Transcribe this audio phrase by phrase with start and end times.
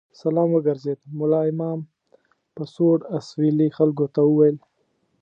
[0.21, 1.79] سلام وګرځېد، ملا امام
[2.55, 4.57] په سوړ اسوېلي خلکو ته وویل.